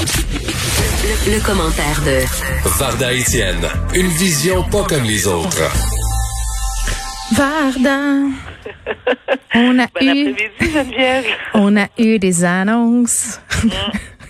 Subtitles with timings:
[0.00, 2.24] Le, commentaire de
[2.78, 5.62] Varda Etienne, une vision pas comme les autres.
[7.32, 7.98] Varda.
[9.54, 10.34] On a Bon eu,
[11.54, 13.40] on a eu des annonces.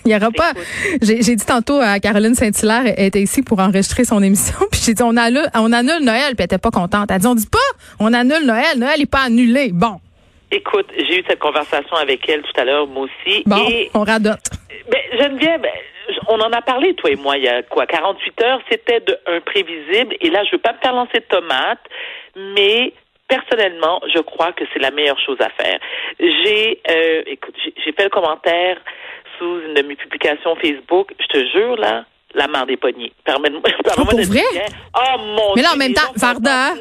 [0.05, 0.53] Il y aura pas.
[1.01, 4.93] J'ai dit tantôt à Caroline Saint-Hilaire, elle était ici pour enregistrer son émission, puis j'ai
[4.95, 7.11] dit on annule, on annule Noël, puis elle était pas contente.
[7.11, 7.59] Elle dit on dit pas,
[7.99, 9.71] on annule Noël, Noël est pas annulé.
[9.71, 9.99] Bon,
[10.51, 13.43] Écoute, j'ai eu cette conversation avec elle tout à l'heure, moi aussi.
[13.45, 14.39] bon, Et on radote.
[14.89, 15.71] ben, Geneviève, ben,
[16.27, 19.17] on en a parlé, toi et moi, il y a quoi, 48 heures, c'était de
[19.27, 20.15] un prévisible.
[20.21, 21.85] Et là, je veux pas me faire lancer de tomates,
[22.35, 22.93] mais
[23.27, 25.79] personnellement, je crois que c'est la meilleure chose à faire.
[26.19, 28.77] J'ai, euh, écoute, j'ai fait le commentaire
[29.37, 31.13] sous une de mes publications Facebook.
[31.19, 33.11] Je te jure, là, la main des poignets.
[33.23, 33.61] Permets-moi
[34.13, 34.43] de vrai?
[34.51, 34.61] dire,
[34.95, 36.73] Oh mon Mais là, en Dieu, même temps, Varda.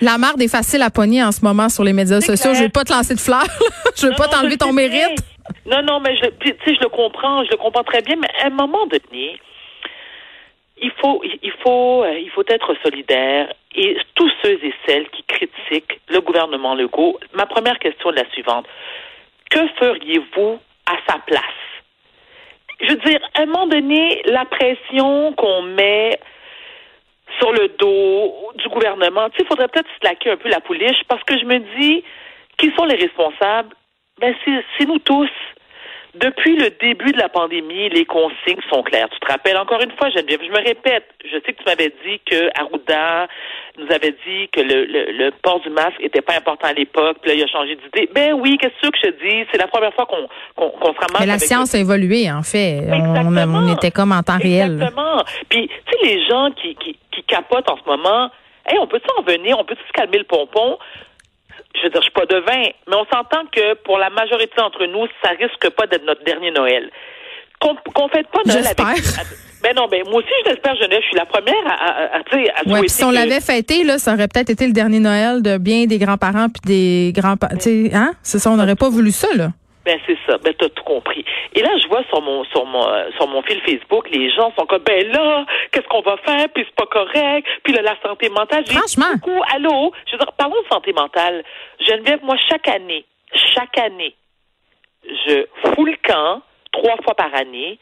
[0.00, 2.50] La marde est facile à pogner en ce moment sur les médias sociaux.
[2.50, 2.54] clair.
[2.56, 3.46] Je veux pas te lancer de fleurs.
[3.96, 5.18] je veux Non, pas t'enlever ton mérite.
[5.66, 8.16] Non, non, mais je, puis, tu sais, je le comprends, je le comprends très bien,
[8.16, 9.38] mais à un moment donné,
[10.80, 13.52] il faut, il faut, euh, il faut être solidaire.
[13.74, 18.30] Et tous ceux et celles qui critiquent le gouvernement Legault, ma première question est la
[18.30, 18.66] suivante.
[19.50, 21.40] Que feriez-vous à sa place?
[22.82, 26.18] Je veux dire, à un moment donné, la pression qu'on met
[27.38, 30.60] sur le dos du gouvernement, tu sais, il faudrait peut-être se laquer un peu la
[30.60, 32.04] pouliche parce que je me dis,
[32.58, 33.74] qui sont les responsables?
[34.20, 35.30] Ben, c'est c'est nous tous.
[36.14, 39.08] Depuis le début de la pandémie, les consignes sont claires.
[39.10, 41.92] Tu te rappelles encore une fois, Geneviève, je me répète, je sais que tu m'avais
[42.04, 43.28] dit que Arruda
[43.78, 47.18] nous avait dit que le, le, le port du masque était pas important à l'époque,
[47.20, 48.08] puis là, il a changé d'idée.
[48.14, 49.46] Ben oui, qu'est-ce que je te dis?
[49.50, 52.30] C'est la première fois qu'on qu'on qu'on se ramasse Mais la avec science a évolué,
[52.30, 52.80] en fait.
[52.90, 54.72] On, était comme en temps réel.
[54.72, 55.24] Exactement.
[55.48, 58.30] Puis, tu sais, les gens qui, qui, qui capotent en ce moment,
[58.66, 59.58] hey, on peut-tu en venir?
[59.58, 60.78] On peut-tu se calmer le pompon?
[61.74, 64.84] Je veux dire, je suis pas devin, mais on s'entend que pour la majorité d'entre
[64.86, 66.90] nous, ça risque pas d'être notre dernier Noël.
[67.62, 68.62] Qu'on qu'on fête pas Noël.
[68.64, 69.24] J'espère.
[69.62, 70.74] Ben non, ben moi aussi, je l'espère.
[70.74, 73.98] Je suis la première à, à, à, à Ouais, si on que- l'avait fêté, là,
[73.98, 77.54] ça aurait peut-être été le dernier Noël de bien des grands-parents puis des grands-parents.
[77.56, 78.12] Tu sais, hein?
[78.24, 79.50] C'est ça, on n'aurait pas voulu ça, là.
[79.84, 81.24] Ben c'est ça, ben t'as tout compris.
[81.54, 84.52] Et là, je vois sur mon sur mon euh, sur mon fil Facebook, les gens
[84.58, 86.46] sont comme ben là, qu'est-ce qu'on va faire?
[86.54, 87.46] Puis c'est pas correct.
[87.64, 88.64] Puis là, la santé mentale.
[88.66, 89.06] Franchement.
[89.14, 89.40] beaucoup.
[89.54, 91.42] Allô, je veux dire, parlons de santé mentale.
[91.80, 93.04] Geneviève, moi chaque année,
[93.54, 94.14] chaque année,
[95.04, 96.42] je fous le camp
[96.72, 97.78] trois fois par année.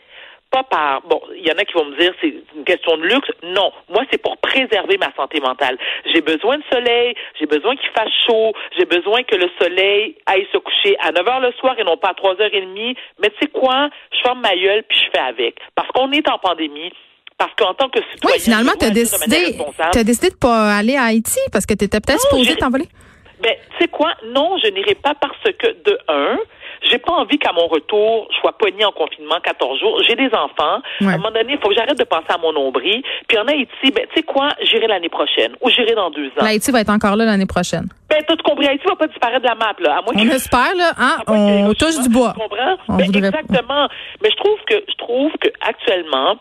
[0.51, 3.05] Pas par bon, il y en a qui vont me dire c'est une question de
[3.05, 3.31] luxe.
[3.45, 5.79] Non, moi c'est pour préserver ma santé mentale.
[6.13, 10.49] J'ai besoin de soleil, j'ai besoin qu'il fasse chaud, j'ai besoin que le soleil aille
[10.53, 12.97] se coucher à 9 heures le soir et non pas à 3 heures et demie.
[13.23, 15.55] Mais tu sais quoi, je ferme ma gueule puis je fais avec.
[15.77, 16.93] Parce qu'on est en pandémie.
[17.39, 19.57] Parce qu'en tant que citoyen, Oui, finalement, de manière décidé,
[19.93, 22.87] t'as décidé de pas aller à Haïti parce que t'étais peut-être Non, supposé t'envoler.
[23.41, 24.13] Ben, tu sais quoi?
[24.27, 26.39] Non, je n'irai pas parce que, de un,
[26.83, 30.03] j'ai pas envie qu'à mon retour, je sois poignée en confinement 14 jours.
[30.09, 30.81] J'ai des enfants.
[31.01, 31.09] Ouais.
[31.09, 33.03] À un moment donné, il faut que j'arrête de penser à mon nombril.
[33.29, 34.49] Puis en Haïti, ben, tu sais quoi?
[34.63, 36.45] J'irai l'année prochaine ou j'irai dans deux ans.
[36.47, 37.87] Haïti va être encore là l'année prochaine.
[38.09, 38.67] Ben, t'as tout compris.
[38.67, 39.99] Haïti va pas disparaître de la map, là.
[39.99, 41.17] À moins On que- espère, là, hein?
[41.27, 42.33] On touche du bois.
[42.35, 42.77] Tu comprends?
[42.89, 43.89] On Ben, voudrait exactement.
[44.23, 46.37] Mais je trouve que, je trouve que actuellement,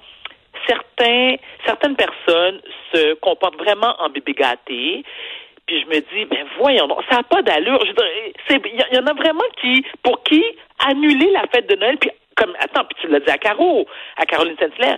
[0.68, 1.36] certains,
[1.66, 2.60] certaines personnes
[2.94, 5.04] se comportent vraiment en bébé gâté.
[5.70, 7.80] Puis je me dis, ben voyons, donc, ça n'a pas d'allure.
[7.86, 8.56] Il
[8.92, 10.44] y, en a vraiment qui, pour qui
[10.84, 13.86] annuler la fête de Noël, puis comme, attends, puis tu l'as dit à Caro,
[14.18, 14.98] à Caroline Saint-Hilaire,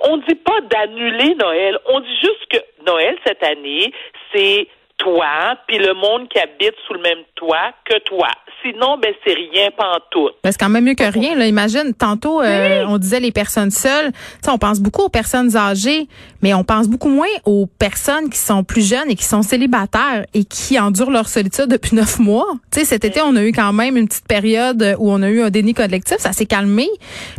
[0.00, 3.94] on dit pas d'annuler Noël, on dit juste que Noël cette année,
[4.34, 4.68] c'est
[5.00, 8.28] toi, puis le monde qui habite sous le même toit que toi.
[8.62, 10.34] Sinon, ben c'est rien pantoute.
[10.44, 11.34] Ben, c'est quand même mieux que rien.
[11.34, 11.46] Là.
[11.46, 14.12] Imagine, tantôt, euh, on disait les personnes seules.
[14.12, 16.08] Tu sais, on pense beaucoup aux personnes âgées,
[16.42, 20.26] mais on pense beaucoup moins aux personnes qui sont plus jeunes et qui sont célibataires
[20.34, 22.48] et qui endurent leur solitude depuis neuf mois.
[22.70, 25.30] Tu sais, cet été, on a eu quand même une petite période où on a
[25.30, 26.18] eu un déni collectif.
[26.18, 26.88] Ça s'est calmé,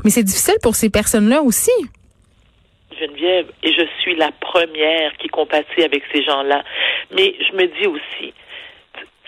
[0.04, 1.72] mais c'est difficile pour ces personnes-là aussi.
[3.02, 6.64] Geneviève, et je suis la première qui compatit avec ces gens-là.
[7.12, 8.34] Mais je me dis aussi,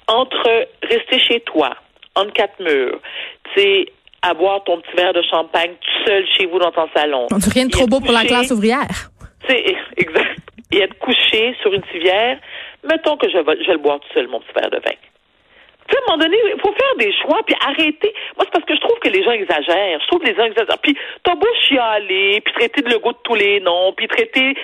[0.07, 1.75] entre rester chez toi,
[2.15, 2.99] entre quatre murs,
[3.53, 3.85] tu sais,
[4.21, 7.27] à boire ton petit verre de champagne tout seul chez vous dans ton salon.
[7.31, 9.09] On rien de trop beau pour la classe ouvrière.
[9.47, 9.63] Sais,
[9.97, 10.39] exact.
[10.71, 12.39] Et être couché sur une civière,
[12.83, 14.95] mettons que je vais, je vais le boire tout seul, mon petit verre de vin.
[15.93, 18.13] Sais, à un moment donné, il faut faire des choix, puis arrêter.
[18.35, 19.99] Moi, c'est parce que je trouve que les gens exagèrent.
[20.01, 20.79] Je trouve que les gens exagèrent.
[20.81, 24.55] Puis, t'as beau chialer, puis traiter de Legault de tous les noms, puis traiter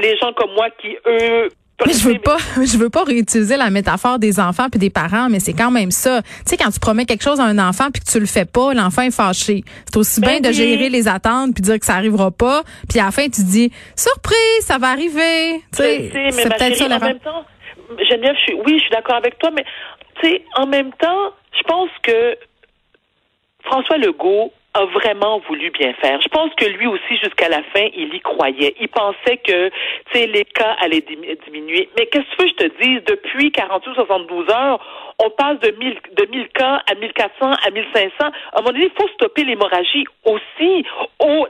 [0.00, 1.48] les gens comme moi qui, eux...
[1.86, 5.28] Mais je veux pas, je veux pas réutiliser la métaphore des enfants puis des parents,
[5.28, 6.22] mais c'est quand même ça.
[6.22, 8.44] Tu sais, quand tu promets quelque chose à un enfant puis que tu le fais
[8.44, 9.62] pas, l'enfant est fâché.
[9.84, 12.98] C'est aussi Ben bien de gérer les attentes puis dire que ça arrivera pas, puis
[12.98, 15.62] à la fin tu dis surprise, ça va arriver.
[15.72, 17.44] Tu sais, c'est peut-être ça en même temps,
[17.98, 19.64] Geneviève, je suis, oui, je suis d'accord avec toi, mais
[20.20, 22.36] tu sais, en même temps, je pense que
[23.64, 26.20] François Legault a vraiment voulu bien faire.
[26.20, 28.74] Je pense que lui aussi, jusqu'à la fin, il y croyait.
[28.80, 29.74] Il pensait que, tu
[30.12, 31.04] sais, les cas allaient
[31.44, 31.88] diminuer.
[31.98, 33.00] Mais qu'est-ce que je te dis?
[33.06, 38.10] Depuis 48 72 heures, on passe de 1000, de 1000 cas à 1400 à 1500.
[38.20, 38.30] À un
[38.60, 40.84] moment donné, il faut stopper l'hémorragie aussi.
[41.18, 41.46] Au,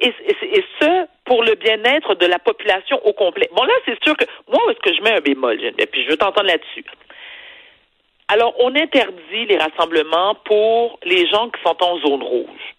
[0.00, 3.48] et, et, ce, pour le bien-être de la population au complet.
[3.54, 6.04] Bon, là, c'est sûr que, moi, où est-ce que je mets un bémol, et puis
[6.04, 6.84] je veux t'entendre là-dessus.
[8.28, 12.74] Alors, on interdit les rassemblements pour les gens qui sont en zone rouge.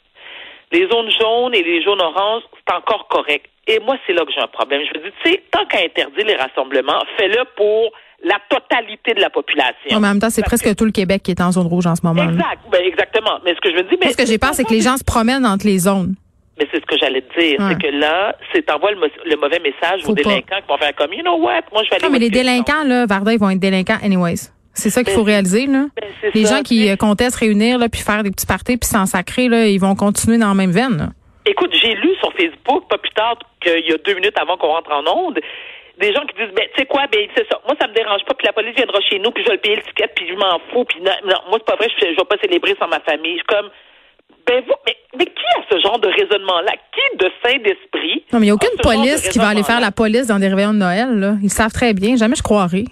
[0.71, 3.45] Les zones jaunes et les zones oranges, c'est encore correct.
[3.67, 4.81] Et moi, c'est là que j'ai un problème.
[4.83, 7.91] Je me dis, tu sais, tant qu'à interdire les rassemblements, fais-le pour
[8.23, 9.95] la totalité de la population.
[9.95, 12.05] en même temps, c'est presque tout le Québec qui est en zone rouge en ce
[12.05, 12.23] moment.
[12.23, 13.39] Exact, ben, exactement.
[13.45, 14.97] Mais ce que je me dis, mais ce que j'ai peur, c'est que les gens
[14.97, 16.15] se promènent entre les zones.
[16.57, 20.01] Mais c'est ce que j'allais te dire, c'est que là, c'est envoie le, mauvais message
[20.07, 22.05] aux délinquants qui vont faire comme, you know what, moi je vais aller.
[22.05, 24.51] Non, mais les délinquants là, Varda, ils vont être délinquants anyways.
[24.73, 25.85] C'est ça qu'il faut ben, réaliser là.
[25.95, 28.87] Ben, les gens qui euh, comptaient se réunir là, puis faire des petits parties puis
[28.87, 31.13] s'en sacrer là, ils vont continuer dans la même veine.
[31.45, 34.67] Écoute, j'ai lu sur Facebook, pas plus tard qu'il y a deux minutes avant qu'on
[34.67, 35.39] rentre en onde,
[35.99, 37.59] des gens qui disent, ben, tu sais quoi, ben, c'est ça.
[37.65, 39.61] Moi, ça me dérange pas, puis la police viendra chez nous, puis je vais le
[39.61, 41.11] payer le ticket, puis je m'en fous, puis non,
[41.49, 43.39] moi, c'est pas vrai, je, je vais pas célébrer sans ma famille.
[43.39, 43.69] Je suis comme,
[44.47, 46.71] ben, vous, mais, mais qui a ce genre de raisonnement-là?
[46.93, 48.23] Qui de saint d'esprit?
[48.31, 50.47] Non, mais il n'y a aucune police qui va aller faire la police dans des
[50.47, 51.33] réveillons de Noël, là.
[51.43, 52.15] Ils savent très bien.
[52.15, 52.85] Jamais je croirais.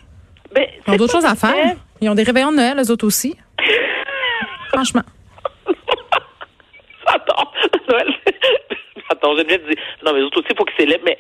[0.54, 1.76] Ben, Ils ont d'autres choses à faire.
[2.02, 3.36] Ils ont des réveillons de Noël, eux autres aussi.
[4.74, 5.02] Franchement.
[7.08, 7.52] Attends,
[7.90, 8.08] Noël.
[9.12, 11.06] Attends, Geneviève dit, non, mais autres aussi, il faut qu'ils célèbrent.
[11.06, 11.18] Mais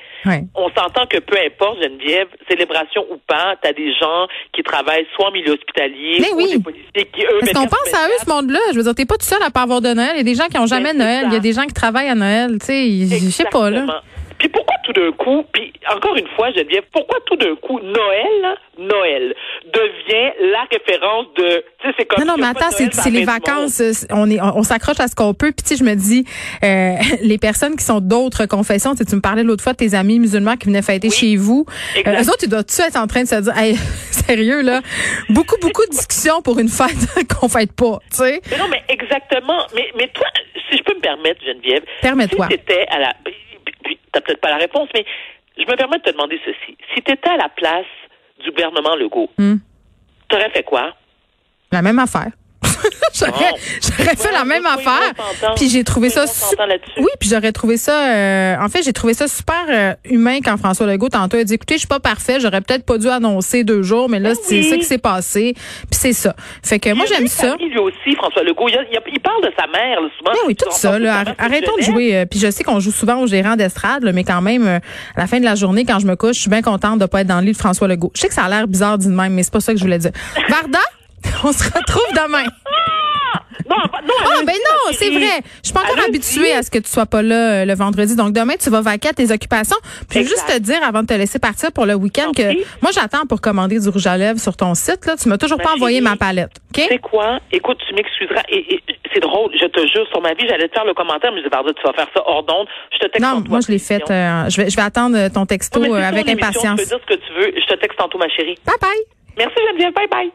[0.56, 5.06] on s'entend que peu importe, Geneviève, célébration ou pas, tu as des gens qui travaillent
[5.16, 6.58] soit en milieu hospitalier, mais oui.
[6.58, 8.60] des policiers qui, eux, Parce qu'on pense à eux, ce monde-là.
[8.72, 10.12] Je veux dire, t'es pas tout seul à pas avoir de Noël.
[10.14, 11.26] Il y a des gens qui ont jamais Noël.
[11.28, 12.58] Il y a des gens qui travaillent à Noël.
[12.60, 14.02] Tu sais, je sais pas, là.
[14.46, 18.56] Puis pourquoi tout d'un coup, puis encore une fois, Geneviève, pourquoi tout d'un coup Noël,
[18.78, 19.34] Noël
[19.74, 22.24] devient la référence de, tu sais, c'est comme.
[22.24, 23.82] Non, non, mais attends, c'est les vacances.
[24.12, 25.52] On est, on, s'accroche à ce qu'on peut.
[25.52, 26.26] Puis tu sais, je me dis,
[26.64, 26.94] euh,
[27.24, 30.20] les personnes qui sont d'autres confessions, tu, tu me parlais l'autre fois de tes amis
[30.20, 31.66] musulmans qui venaient fêter chez vous.
[32.06, 33.76] Euh, eux autres, tu dois-tu être en train de se dire, hey,
[34.12, 34.82] sérieux là,
[35.30, 38.42] beaucoup, beaucoup de discussions pour une fête qu'on fête pas, tu sais.
[38.52, 39.66] Mais non, mais exactement.
[39.74, 40.28] Mais, mais toi,
[40.70, 42.48] si je peux me permettre, Geneviève, permets-toi.
[42.52, 43.14] Si à la
[44.16, 45.06] t'as peut-être pas la réponse, mais
[45.58, 46.78] je me permets de te demander ceci.
[46.94, 47.86] Si tu étais à la place
[48.44, 49.58] du gouvernement Legault, hmm.
[50.30, 50.96] tu aurais fait quoi?
[51.72, 52.32] La même affaire.
[53.14, 55.14] j'aurais fait la même affaire.
[55.56, 56.26] Puis j'ai trouvé ça
[56.98, 60.58] Oui, puis j'aurais trouvé ça euh, en fait, j'ai trouvé ça super euh, humain quand
[60.58, 63.64] François Legault tantôt a dit écoutez, je suis pas parfait, j'aurais peut-être pas dû annoncer
[63.64, 65.54] deux jours, mais là ben c'est ça qui s'est passé.
[65.56, 66.36] Puis c'est ça.
[66.64, 67.56] Fait que moi j'aime ça.
[67.60, 70.32] Lui aussi François Legault, il, parle de sa mère souvent.
[70.32, 70.94] Ben oui, tout ça
[71.38, 74.42] arrêtons de jouer euh, puis je sais qu'on joue souvent au gérant d'estrade, mais quand
[74.42, 74.80] même à
[75.18, 77.22] la fin de la journée quand je me couche, je suis bien contente de pas
[77.22, 78.12] être dans le lit de François Legault.
[78.16, 79.84] Je sais que ça a l'air bizarre d'une même, mais c'est pas ça que je
[79.84, 80.12] voulais dire.
[80.50, 80.80] Varda,
[81.44, 82.46] on se retrouve demain.
[83.68, 85.42] Non, non, ah, ben non, c'est vrai.
[85.64, 88.16] Je suis pas encore habituée à ce que tu sois pas là euh, le vendredi.
[88.16, 89.78] Donc demain, tu vas vaquer à tes occupations.
[90.10, 93.26] Puis juste te dire avant de te laisser partir pour le week-end que moi j'attends
[93.26, 95.06] pour commander du rouge à lèvres sur ton site.
[95.06, 96.52] Là, tu m'as toujours pas envoyé ma palette.
[96.70, 96.86] Ok?
[96.90, 97.40] C'est quoi?
[97.52, 98.44] Écoute, tu m'excuseras.
[98.50, 98.80] Et,
[99.14, 99.52] c'est drôle.
[99.60, 101.84] Je te jure sur ma vie, j'allais te faire le commentaire, mais je disais tu
[101.84, 102.68] vas faire ça hors d'onde.
[102.94, 103.22] Je te texte.
[103.22, 104.04] Non, moi je l'ai fait.
[104.12, 106.80] Euh, je vais, je vais attendre ton texto euh, avec impatience.
[106.80, 107.54] Tu peux dire ce que tu veux.
[107.56, 108.58] Je te texte tantôt, ma chérie.
[108.66, 108.92] Bye bye.
[109.38, 109.94] Merci Geneviève.
[109.94, 110.32] Bye bye.